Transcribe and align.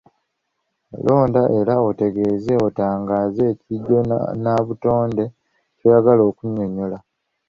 Londa 1.05 1.41
era 1.59 1.73
otegeeze 1.89 2.53
otangaaze 2.67 3.43
ekijjo 3.51 3.97
nnabutonde 4.05 5.23
ky’oyagala 5.77 6.21
okunnyonnyola. 6.29 6.97